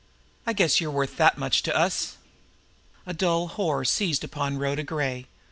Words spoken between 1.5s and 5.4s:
to us." A dull horror seized upon Rhoda Gray.